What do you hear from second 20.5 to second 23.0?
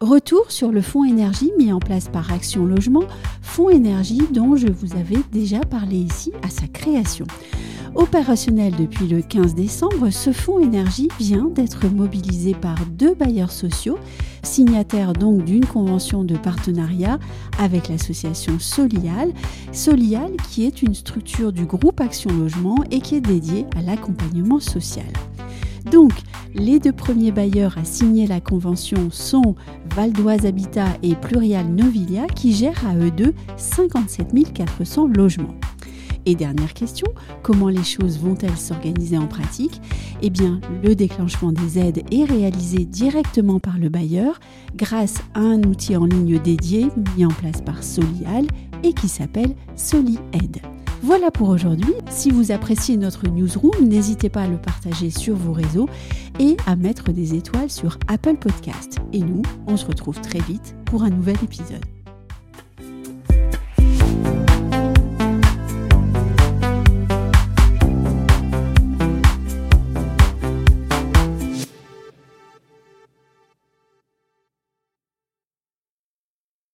est une structure du groupe Action Logement et